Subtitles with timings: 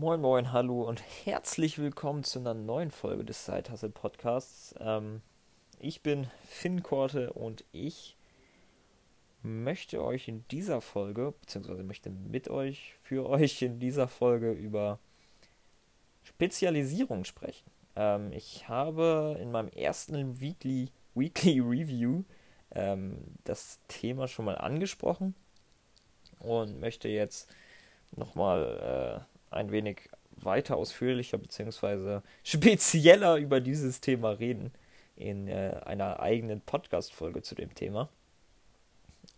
[0.00, 4.72] Moin Moin, hallo und herzlich willkommen zu einer neuen Folge des Side Podcasts.
[4.78, 5.22] Ähm,
[5.80, 8.16] ich bin Finn Korte und ich
[9.42, 15.00] möchte euch in dieser Folge, beziehungsweise möchte mit euch, für euch in dieser Folge über
[16.22, 17.68] Spezialisierung sprechen.
[17.96, 22.22] Ähm, ich habe in meinem ersten Weekly, Weekly Review
[22.70, 25.34] ähm, das Thema schon mal angesprochen
[26.38, 27.52] und möchte jetzt
[28.12, 32.20] nochmal äh, ein wenig weiter ausführlicher bzw.
[32.44, 34.72] spezieller über dieses Thema reden
[35.16, 38.08] in äh, einer eigenen Podcast-Folge zu dem Thema.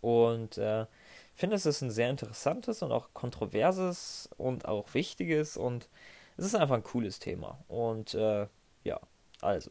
[0.01, 0.87] Und äh,
[1.35, 5.89] finde, es ist ein sehr interessantes und auch kontroverses und auch wichtiges und
[6.37, 7.59] es ist einfach ein cooles Thema.
[7.69, 8.47] Und äh,
[8.85, 9.01] ja,
[9.41, 9.71] also,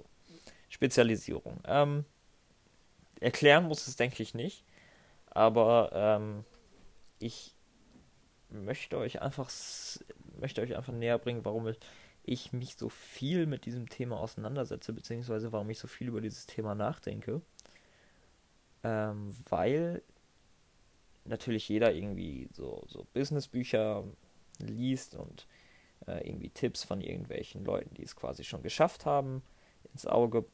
[0.70, 1.60] Spezialisierung.
[1.66, 2.06] Ähm,
[3.20, 4.64] erklären muss es, denke ich, nicht.
[5.28, 6.44] Aber ähm,
[7.20, 7.56] ich
[8.50, 9.50] möchte euch einfach
[10.40, 11.74] möchte euch einfach näher bringen, warum
[12.24, 16.46] ich mich so viel mit diesem Thema auseinandersetze, beziehungsweise warum ich so viel über dieses
[16.46, 17.42] Thema nachdenke.
[18.84, 20.02] Ähm, weil
[21.26, 24.04] natürlich jeder irgendwie so, so Businessbücher
[24.60, 25.48] liest und
[26.08, 29.44] äh, irgendwie Tipps von irgendwelchen Leuten, die es quasi schon geschafft haben,
[29.92, 30.46] ins Auge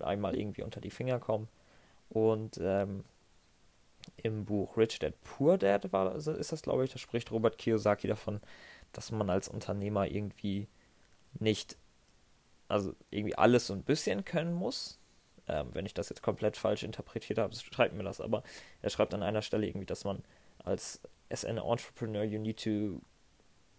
[0.00, 1.48] einmal irgendwie unter die Finger kommen.
[2.08, 3.04] Und ähm,
[4.16, 8.08] im Buch Rich Dad Poor Dad war, ist das, glaube ich, da spricht Robert Kiyosaki
[8.08, 8.40] davon,
[8.96, 10.68] dass man als Unternehmer irgendwie
[11.38, 11.76] nicht,
[12.68, 14.98] also irgendwie alles so ein bisschen können muss.
[15.48, 18.42] Ähm, wenn ich das jetzt komplett falsch interpretiert habe, schreibt mir das, aber
[18.82, 20.22] er schreibt an einer Stelle irgendwie, dass man
[20.58, 23.00] als as an entrepreneur you need to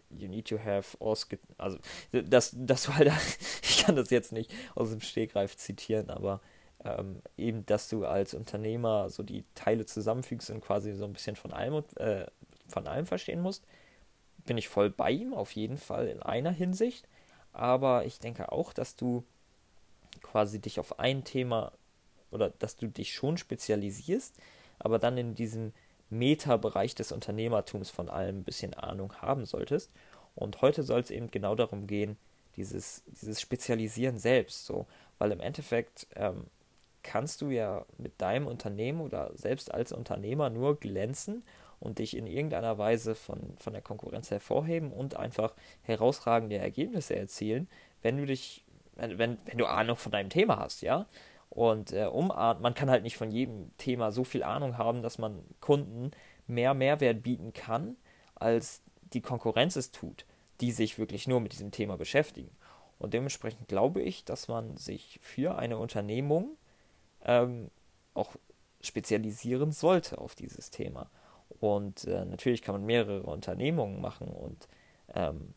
[0.10, 0.98] you need to have
[1.58, 1.78] also
[2.12, 3.12] das das du halt
[3.62, 6.42] ich kann das jetzt nicht aus dem Stegreif zitieren, aber
[6.86, 11.36] ähm, eben, dass du als Unternehmer so die Teile zusammenfügst und quasi so ein bisschen
[11.36, 12.26] von allem, äh,
[12.68, 13.66] von allem verstehen musst,
[14.48, 17.08] bin ich voll bei ihm, auf jeden Fall in einer Hinsicht.
[17.53, 19.23] Aber ich denke auch, dass du
[20.23, 21.72] quasi dich auf ein Thema
[22.31, 24.36] oder dass du dich schon spezialisierst,
[24.80, 25.73] aber dann in diesem
[26.10, 29.92] Meta-Bereich des Unternehmertums von allem ein bisschen Ahnung haben solltest.
[30.36, 32.17] Und heute soll es eben genau darum gehen,
[32.55, 34.88] dieses, dieses Spezialisieren selbst, so,
[35.20, 36.45] weil im Endeffekt ähm,
[37.04, 41.44] kannst du ja mit deinem Unternehmen oder selbst als Unternehmer nur glänzen
[41.80, 47.67] und dich in irgendeiner Weise von, von der Konkurrenz hervorheben und einfach herausragende Ergebnisse erzielen,
[48.02, 48.65] wenn du dich,
[48.95, 51.08] wenn, wenn, du Ahnung von deinem Thema hast, ja.
[51.49, 55.17] Und äh, um man kann halt nicht von jedem Thema so viel Ahnung haben, dass
[55.17, 56.11] man Kunden
[56.45, 57.95] mehr Mehrwert bieten kann,
[58.36, 58.82] als
[59.14, 60.26] die Konkurrenz es tut,
[60.61, 62.52] die sich wirklich nur mit diesem Thema beschäftigen.
[62.99, 66.58] Und dementsprechend glaube ich, dass man sich für eine Unternehmung
[67.23, 67.70] ähm,
[68.14, 68.36] auch
[68.82, 71.09] spezialisieren sollte auf dieses Thema.
[71.59, 74.67] Und äh, natürlich kann man mehrere Unternehmungen machen und
[75.13, 75.53] ähm,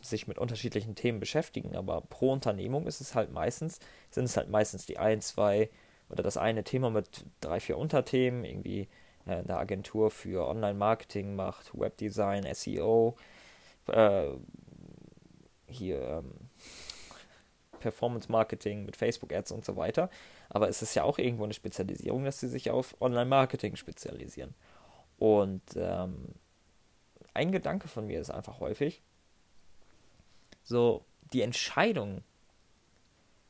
[0.00, 3.80] sich mit unterschiedlichen Themen beschäftigen, aber pro Unternehmung ist es halt meistens,
[4.10, 5.70] sind es halt meistens die ein, zwei
[6.08, 8.88] oder das eine Thema mit drei, vier Unterthemen, irgendwie
[9.26, 13.16] äh, eine Agentur für Online-Marketing macht, Webdesign, SEO,
[13.88, 14.28] äh,
[15.66, 16.32] hier ähm,
[17.80, 20.10] Performance Marketing mit Facebook Ads und so weiter.
[20.48, 24.54] Aber es ist ja auch irgendwo eine Spezialisierung, dass sie sich auf Online-Marketing spezialisieren.
[25.18, 26.34] Und ähm,
[27.34, 29.02] ein Gedanke von mir ist einfach häufig,
[30.64, 32.22] so die Entscheidung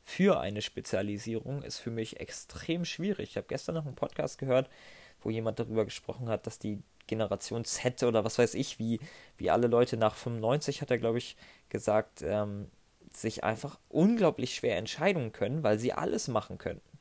[0.03, 3.31] für eine Spezialisierung ist für mich extrem schwierig.
[3.31, 4.71] Ich habe gestern noch einen Podcast gehört,
[5.21, 9.00] wo jemand darüber gesprochen hat, dass die Generation Z oder was weiß ich, wie,
[9.37, 11.37] wie alle Leute nach 95, hat er, glaube ich,
[11.69, 12.71] gesagt, ähm,
[13.12, 16.97] sich einfach unglaublich schwer entscheiden können, weil sie alles machen könnten.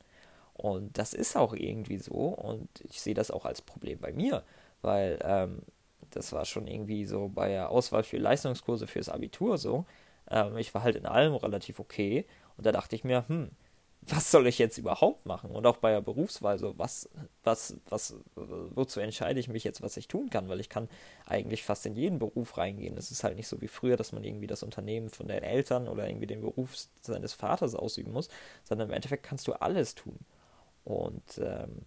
[0.58, 4.42] Und das ist auch irgendwie so und ich sehe das auch als Problem bei mir,
[4.82, 5.62] weil ähm,
[6.10, 9.86] das war schon irgendwie so bei der Auswahl für Leistungskurse fürs Abitur so.
[10.28, 12.26] Ähm, ich war halt in allem relativ okay
[12.56, 13.50] und da dachte ich mir, hm,
[14.02, 15.50] was soll ich jetzt überhaupt machen?
[15.50, 17.08] Und auch bei der Berufswahl so, was,
[17.44, 20.48] was, was, wozu entscheide ich mich jetzt, was ich tun kann?
[20.48, 20.88] Weil ich kann
[21.26, 22.96] eigentlich fast in jeden Beruf reingehen.
[22.96, 25.88] Es ist halt nicht so wie früher, dass man irgendwie das Unternehmen von den Eltern
[25.88, 28.28] oder irgendwie den Beruf seines Vaters ausüben muss,
[28.64, 30.18] sondern im Endeffekt kannst du alles tun.
[30.88, 31.82] Und ähm,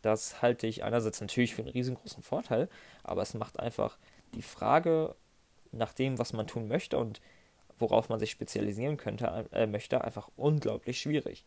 [0.00, 2.68] das halte ich einerseits natürlich für einen riesengroßen Vorteil,
[3.02, 3.98] aber es macht einfach
[4.32, 5.16] die Frage
[5.72, 7.20] nach dem, was man tun möchte und
[7.78, 11.44] worauf man sich spezialisieren könnte, äh, möchte, einfach unglaublich schwierig.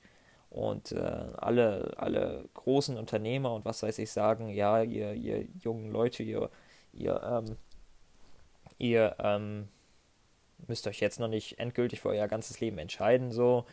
[0.50, 5.92] Und äh, alle, alle großen Unternehmer und was weiß ich sagen, ja, ihr, ihr jungen
[5.92, 6.50] Leute, ihr,
[6.92, 7.56] ihr, ähm,
[8.78, 9.70] ihr ähm,
[10.68, 13.66] müsst euch jetzt noch nicht endgültig für euer ganzes Leben entscheiden, so.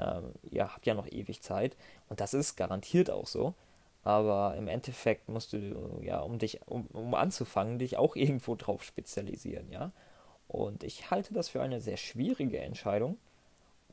[0.00, 1.76] Ähm, ihr habt ja noch ewig Zeit.
[2.08, 3.54] Und das ist garantiert auch so.
[4.02, 8.82] Aber im Endeffekt musst du, ja, um dich, um, um anzufangen, dich auch irgendwo drauf
[8.84, 9.92] spezialisieren, ja.
[10.46, 13.16] Und ich halte das für eine sehr schwierige Entscheidung.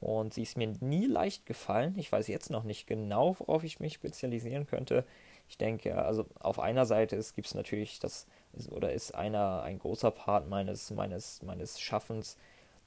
[0.02, 1.94] Und sie ist mir nie leicht gefallen.
[1.98, 5.06] Ich weiß jetzt noch nicht genau, worauf ich mich spezialisieren könnte.
[5.48, 8.26] Ich denke, also auf einer Seite gibt es natürlich das,
[8.70, 12.38] oder ist einer ein großer Part meines, meines, meines Schaffens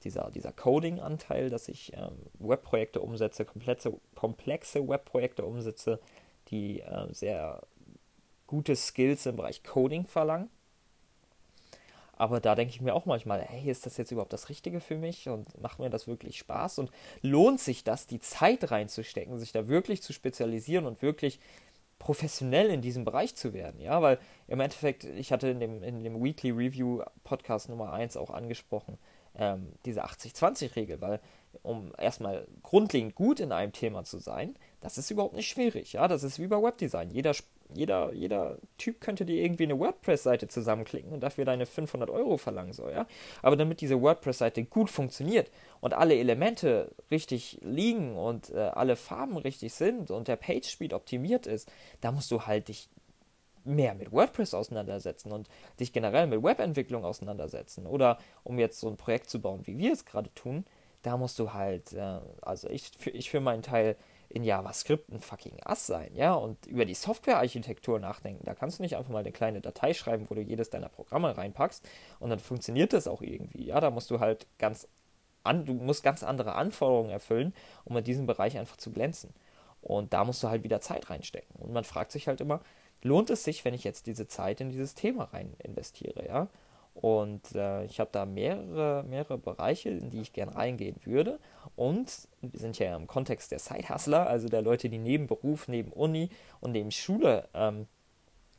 [0.03, 5.99] dieser, dieser Coding-Anteil, dass ich ähm, Webprojekte umsetze, komplexe, komplexe Webprojekte umsetze,
[6.49, 7.61] die äh, sehr
[8.47, 10.49] gute Skills im Bereich Coding verlangen.
[12.17, 14.97] Aber da denke ich mir auch manchmal, hey, ist das jetzt überhaupt das Richtige für
[14.97, 15.27] mich?
[15.27, 16.79] Und macht mir das wirklich Spaß?
[16.79, 21.39] Und lohnt sich das, die Zeit reinzustecken, sich da wirklich zu spezialisieren und wirklich
[21.99, 26.03] professionell in diesem Bereich zu werden, ja, weil im Endeffekt, ich hatte in dem, in
[26.03, 28.97] dem Weekly Review Podcast Nummer 1 auch angesprochen,
[29.37, 31.19] ähm, diese 80-20-Regel, weil
[31.63, 35.93] um erstmal grundlegend gut in einem Thema zu sein, das ist überhaupt nicht schwierig.
[35.93, 37.09] Ja, das ist wie bei Webdesign.
[37.11, 37.33] Jeder,
[37.73, 42.73] jeder, jeder Typ könnte dir irgendwie eine WordPress-Seite zusammenklicken und dafür deine 500 Euro verlangen
[42.73, 42.91] soll.
[42.91, 43.07] Ja,
[43.41, 45.49] aber damit diese WordPress-Seite gut funktioniert
[45.81, 51.47] und alle Elemente richtig liegen und äh, alle Farben richtig sind und der Page-Speed optimiert
[51.47, 51.71] ist,
[52.01, 52.89] da musst du halt dich
[53.65, 57.85] mehr mit WordPress auseinandersetzen und dich generell mit Webentwicklung auseinandersetzen.
[57.85, 60.65] Oder um jetzt so ein Projekt zu bauen, wie wir es gerade tun,
[61.01, 63.95] da musst du halt, äh, also ich, für, ich für meinen Teil
[64.29, 68.43] in JavaScript ein fucking Ass sein, ja, und über die Softwarearchitektur nachdenken.
[68.43, 71.37] Da kannst du nicht einfach mal eine kleine Datei schreiben, wo du jedes deiner Programme
[71.37, 71.87] reinpackst
[72.19, 74.87] und dann funktioniert das auch irgendwie, ja, da musst du halt ganz
[75.43, 77.53] an, du musst ganz andere Anforderungen erfüllen,
[77.83, 79.33] um in diesem Bereich einfach zu glänzen.
[79.81, 81.55] Und da musst du halt wieder Zeit reinstecken.
[81.57, 82.61] Und man fragt sich halt immer,
[83.05, 86.47] lohnt es sich, wenn ich jetzt diese Zeit in dieses Thema rein investiere, ja?
[86.95, 91.39] Und äh, ich habe da mehrere, mehrere Bereiche, in die ich gerne reingehen würde.
[91.75, 95.91] Und wir sind ja im Kontext der Side-Hustler, also der Leute, die neben Beruf, neben
[95.91, 96.29] Uni
[96.61, 97.87] und neben Schule ähm,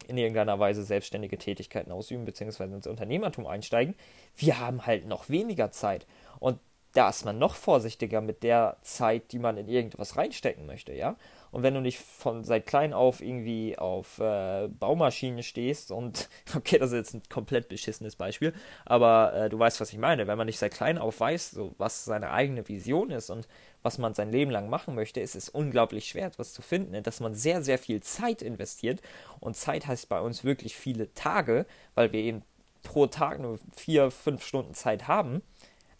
[0.07, 3.95] in irgendeiner Weise selbstständige Tätigkeiten ausüben, beziehungsweise ins Unternehmertum einsteigen.
[4.37, 6.07] Wir haben halt noch weniger Zeit.
[6.39, 6.59] Und
[6.93, 11.17] da ist man noch vorsichtiger mit der Zeit, die man in irgendwas reinstecken möchte, ja.
[11.51, 16.79] Und wenn du nicht von seit klein auf irgendwie auf äh, Baumaschinen stehst und, okay,
[16.79, 18.53] das ist jetzt ein komplett beschissenes Beispiel,
[18.85, 20.27] aber äh, du weißt, was ich meine.
[20.27, 23.49] Wenn man nicht seit klein auf weiß, so, was seine eigene Vision ist und
[23.83, 27.21] was man sein Leben lang machen möchte, ist es unglaublich schwer, etwas zu finden, dass
[27.21, 29.01] man sehr, sehr viel Zeit investiert.
[29.39, 32.43] Und Zeit heißt bei uns wirklich viele Tage, weil wir eben
[32.83, 35.43] pro Tag nur vier, fünf Stunden Zeit haben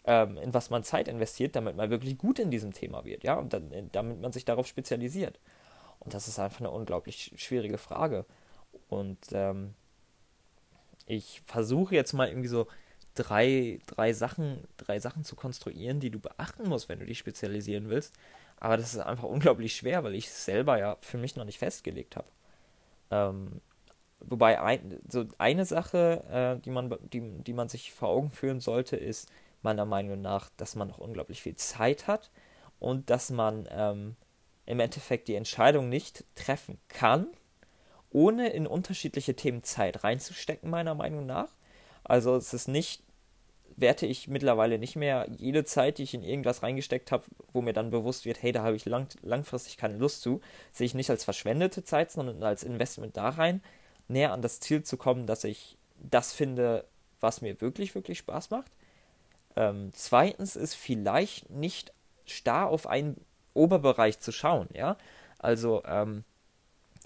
[0.07, 3.35] ähm, in was man Zeit investiert, damit man wirklich gut in diesem Thema wird, ja,
[3.35, 5.39] und dann, damit man sich darauf spezialisiert.
[5.99, 8.25] Und das ist einfach eine unglaublich schwierige Frage.
[8.87, 9.73] Und ähm,
[11.05, 12.67] ich versuche jetzt mal irgendwie so
[13.15, 17.89] drei, drei Sachen, drei Sachen zu konstruieren, die du beachten musst, wenn du dich spezialisieren
[17.89, 18.13] willst.
[18.59, 21.59] Aber das ist einfach unglaublich schwer, weil ich es selber ja für mich noch nicht
[21.59, 22.27] festgelegt habe.
[23.11, 23.61] Ähm,
[24.21, 26.23] wobei ein, so eine Sache,
[26.59, 29.29] äh, die, man, die, die man sich vor Augen führen sollte, ist,
[29.61, 32.31] meiner Meinung nach, dass man noch unglaublich viel Zeit hat
[32.79, 34.15] und dass man ähm,
[34.65, 37.27] im Endeffekt die Entscheidung nicht treffen kann,
[38.09, 41.49] ohne in unterschiedliche Themen Zeit reinzustecken, meiner Meinung nach.
[42.03, 43.03] Also es ist nicht,
[43.75, 47.73] werte ich mittlerweile nicht mehr jede Zeit, die ich in irgendwas reingesteckt habe, wo mir
[47.73, 51.09] dann bewusst wird, hey, da habe ich lang, langfristig keine Lust zu, sehe ich nicht
[51.09, 53.61] als verschwendete Zeit, sondern als Investment da rein,
[54.07, 56.85] näher an das Ziel zu kommen, dass ich das finde,
[57.19, 58.71] was mir wirklich, wirklich Spaß macht.
[59.57, 61.91] Ähm, zweitens ist vielleicht nicht
[62.25, 63.19] starr auf einen
[63.53, 64.97] Oberbereich zu schauen, ja.
[65.39, 66.23] Also, ähm,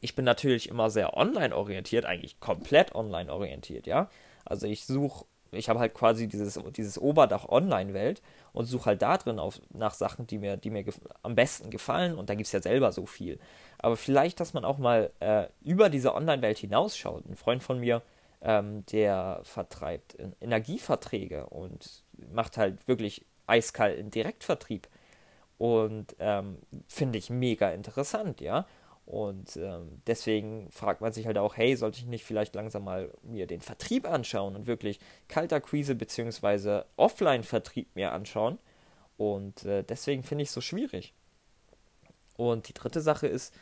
[0.02, 4.10] ich bin natürlich immer sehr online orientiert, eigentlich komplett online orientiert, ja.
[4.44, 8.22] Also ich suche, ich habe halt quasi dieses, dieses Oberdach Online-Welt
[8.52, 10.84] und suche halt da drin auf, nach Sachen, die mir, die mir
[11.24, 13.40] am besten gefallen und da gibt es ja selber so viel.
[13.78, 17.26] Aber vielleicht, dass man auch mal äh, über diese Online-Welt hinausschaut.
[17.26, 18.02] Ein Freund von mir,
[18.42, 24.88] ähm, der vertreibt Energieverträge und macht halt wirklich eiskalten Direktvertrieb.
[25.58, 26.58] Und ähm,
[26.88, 28.66] finde ich mega interessant, ja.
[29.06, 33.12] Und ähm, deswegen fragt man sich halt auch, hey, sollte ich nicht vielleicht langsam mal
[33.24, 36.84] mir den Vertrieb anschauen und wirklich Kaltakquise bzw.
[36.98, 38.58] Offline-Vertrieb mir anschauen.
[39.18, 41.14] Und äh, deswegen finde ich es so schwierig.
[42.38, 43.54] Und die dritte Sache ist,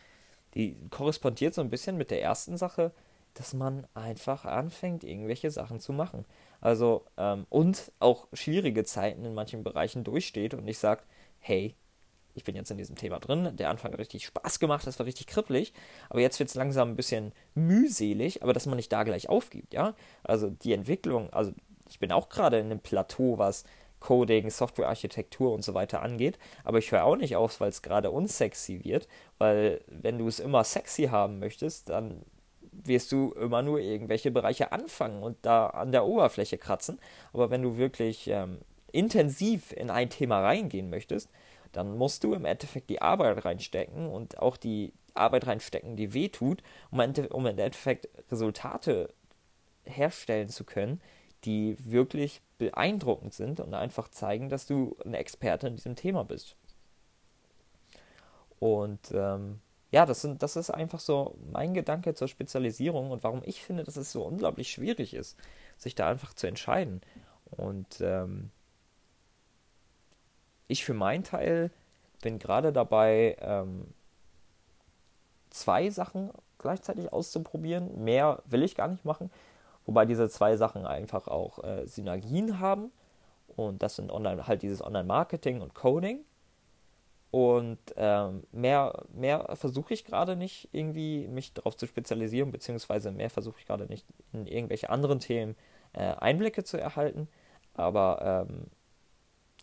[0.54, 2.94] die korrespondiert so ein bisschen mit der ersten Sache,
[3.34, 6.26] dass man einfach anfängt, irgendwelche Sachen zu machen.
[6.62, 11.04] Also, ähm, und auch schwierige Zeiten in manchen Bereichen durchsteht und ich sage,
[11.40, 11.76] hey,
[12.36, 15.06] ich bin jetzt in diesem Thema drin, der Anfang hat richtig Spaß gemacht, das war
[15.06, 15.74] richtig kribbelig,
[16.10, 19.74] aber jetzt wird es langsam ein bisschen mühselig, aber dass man nicht da gleich aufgibt,
[19.74, 19.96] ja.
[20.24, 21.52] Also die Entwicklung, also
[21.90, 23.64] ich bin auch gerade in einem Plateau, was
[24.00, 26.40] Coding, Softwarearchitektur und so weiter angeht.
[26.64, 29.08] Aber ich höre auch nicht auf, weil es gerade unsexy wird,
[29.38, 32.22] weil wenn du es immer sexy haben möchtest, dann
[32.86, 37.00] wirst du immer nur irgendwelche Bereiche anfangen und da an der Oberfläche kratzen.
[37.34, 38.60] Aber wenn du wirklich ähm,
[38.92, 41.30] intensiv in ein Thema reingehen möchtest,
[41.72, 46.30] dann musst du im Endeffekt die Arbeit reinstecken und auch die Arbeit reinstecken, die weh
[46.30, 49.14] tut, um, um im Endeffekt Resultate
[49.86, 51.02] herstellen zu können,
[51.46, 56.56] die wirklich beeindruckend sind und einfach zeigen, dass du ein Experte in diesem Thema bist.
[58.60, 63.42] Und ähm, ja, das, sind, das ist einfach so mein Gedanke zur Spezialisierung und warum
[63.44, 65.38] ich finde, dass es so unglaublich schwierig ist,
[65.78, 67.02] sich da einfach zu entscheiden.
[67.50, 68.52] Und ähm,
[70.68, 71.72] ich für meinen Teil
[72.22, 73.94] bin gerade dabei, ähm,
[75.50, 78.04] zwei Sachen gleichzeitig auszuprobieren.
[78.04, 79.32] Mehr will ich gar nicht machen,
[79.86, 82.92] wobei diese zwei Sachen einfach auch äh, Synergien haben.
[83.56, 86.24] Und das sind online, halt dieses Online-Marketing und Coding.
[87.32, 93.30] Und ähm, mehr, mehr versuche ich gerade nicht irgendwie mich darauf zu spezialisieren, beziehungsweise mehr
[93.30, 95.56] versuche ich gerade nicht in irgendwelche anderen Themen
[95.94, 97.28] äh, Einblicke zu erhalten.
[97.76, 98.66] Aber ähm,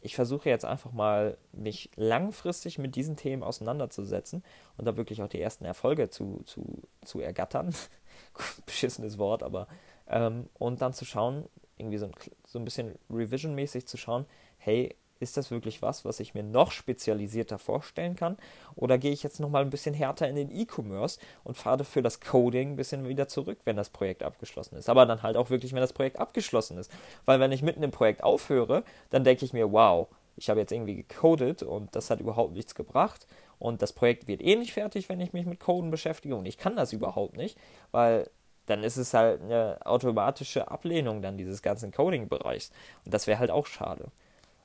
[0.01, 4.45] ich versuche jetzt einfach mal, mich langfristig mit diesen Themen auseinanderzusetzen
[4.77, 7.75] und da wirklich auch die ersten Erfolge zu, zu, zu ergattern.
[8.67, 9.67] Beschissenes Wort, aber
[10.07, 12.13] ähm, und dann zu schauen, irgendwie so ein,
[12.47, 14.27] so ein bisschen Revision-mäßig zu schauen,
[14.59, 18.37] hey, ist das wirklich was, was ich mir noch spezialisierter vorstellen kann?
[18.75, 22.21] Oder gehe ich jetzt nochmal ein bisschen härter in den E-Commerce und fahre für das
[22.21, 24.89] Coding ein bisschen wieder zurück, wenn das Projekt abgeschlossen ist?
[24.89, 26.91] Aber dann halt auch wirklich, wenn das Projekt abgeschlossen ist.
[27.25, 30.73] Weil wenn ich mitten im Projekt aufhöre, dann denke ich mir, wow, ich habe jetzt
[30.73, 33.27] irgendwie gecodet und das hat überhaupt nichts gebracht.
[33.59, 36.37] Und das Projekt wird eh nicht fertig, wenn ich mich mit Coden beschäftige.
[36.37, 37.59] Und ich kann das überhaupt nicht,
[37.91, 38.29] weil
[38.67, 42.71] dann ist es halt eine automatische Ablehnung dann dieses ganzen Coding-Bereichs.
[43.05, 44.11] Und das wäre halt auch schade.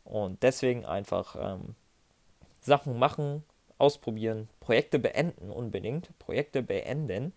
[0.03, 1.75] Und deswegen einfach ähm,
[2.59, 3.43] Sachen machen,
[3.77, 7.33] ausprobieren, Projekte beenden unbedingt, Projekte beenden.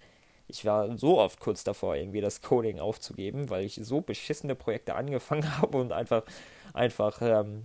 [0.47, 4.95] Ich war so oft kurz davor, irgendwie das Coding aufzugeben, weil ich so beschissene Projekte
[4.95, 6.25] angefangen habe und einfach,
[6.75, 7.65] einfach ähm,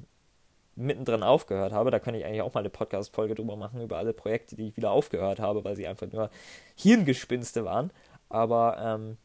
[0.76, 1.92] mittendrin aufgehört habe.
[1.92, 4.78] Da kann ich eigentlich auch mal eine Podcast-Folge drüber machen, über alle Projekte, die ich
[4.78, 6.30] wieder aufgehört habe, weil sie einfach nur
[6.76, 7.92] Hirngespinste waren.
[8.30, 9.18] Aber ähm,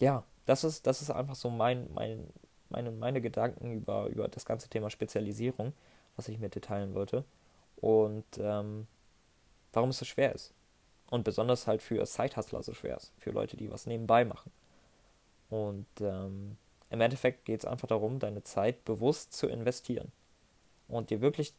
[0.00, 2.28] ja, das ist, das ist einfach so mein, mein,
[2.74, 5.72] meine, meine Gedanken über, über das ganze Thema Spezialisierung,
[6.16, 7.24] was ich mit dir teilen wollte.
[7.76, 8.86] Und ähm,
[9.72, 10.52] warum es so schwer ist.
[11.10, 13.12] Und besonders halt für Side-Hustler so schwer ist.
[13.18, 14.50] Für Leute, die was nebenbei machen.
[15.50, 16.56] Und ähm,
[16.90, 20.10] im Endeffekt geht es einfach darum, deine Zeit bewusst zu investieren.
[20.88, 21.54] Und dir wirklich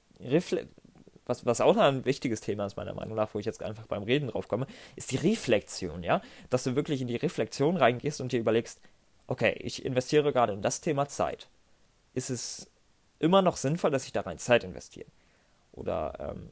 [1.26, 4.04] was, was auch ein wichtiges Thema ist, meiner Meinung nach, wo ich jetzt einfach beim
[4.04, 6.22] Reden drauf komme, ist die Reflexion, ja?
[6.50, 8.80] Dass du wirklich in die Reflexion reingehst und dir überlegst,
[9.28, 11.48] okay, ich investiere gerade in das Thema Zeit.
[12.14, 12.70] Ist es
[13.20, 15.08] immer noch sinnvoll, dass ich da rein Zeit investiere?
[15.72, 16.50] Oder ähm,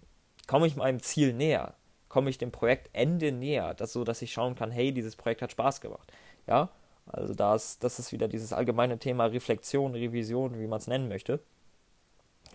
[0.48, 1.76] komme ich meinem Ziel näher?
[2.10, 5.52] Komme ich dem Projektende näher, das so, dass ich schauen kann, hey, dieses Projekt hat
[5.52, 6.12] Spaß gemacht.
[6.46, 6.70] Ja,
[7.08, 11.40] also das, das ist wieder dieses allgemeine Thema Reflexion, Revision, wie man es nennen möchte,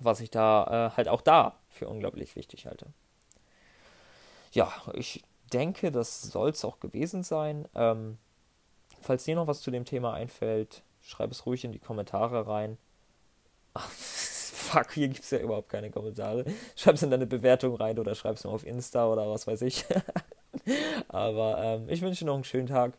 [0.00, 2.86] was ich da äh, halt auch da für unglaublich wichtig halte.
[4.52, 7.68] Ja, ich denke, das soll es auch gewesen sein.
[7.74, 8.18] Ähm,
[9.00, 12.78] Falls dir noch was zu dem Thema einfällt, schreib es ruhig in die Kommentare rein.
[13.74, 16.44] Ach, fuck, hier gibt es ja überhaupt keine Kommentare.
[16.76, 19.62] Schreib es in deine Bewertung rein oder schreib es mir auf Insta oder was weiß
[19.62, 19.84] ich.
[21.08, 22.94] Aber ähm, ich wünsche dir noch einen schönen Tag